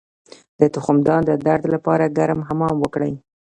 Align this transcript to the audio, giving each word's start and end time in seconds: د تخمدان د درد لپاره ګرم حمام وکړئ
د 0.59 0.61
تخمدان 0.75 1.21
د 1.25 1.31
درد 1.45 1.63
لپاره 1.73 2.13
ګرم 2.17 2.39
حمام 2.47 2.75
وکړئ 2.79 3.13